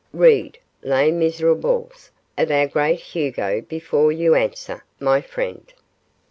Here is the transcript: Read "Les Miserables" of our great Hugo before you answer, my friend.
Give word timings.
Read 0.13 0.57
"Les 0.81 1.11
Miserables" 1.11 2.09
of 2.35 2.49
our 2.49 2.65
great 2.65 2.99
Hugo 2.99 3.61
before 3.61 4.11
you 4.11 4.33
answer, 4.33 4.83
my 4.99 5.21
friend. 5.21 5.71